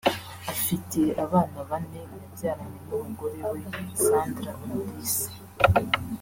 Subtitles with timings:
[0.53, 3.59] afite abana bane yabyaranye n’umugore we
[4.03, 5.29] Sandra Umulisa